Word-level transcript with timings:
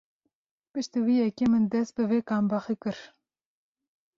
Piştî 0.71 0.99
vê 1.05 1.15
yekê 1.23 1.45
min 1.51 1.63
dest 1.71 1.91
bi 1.97 2.03
vê 2.11 2.19
kambaxê 2.29 2.75
kir!. 2.83 2.97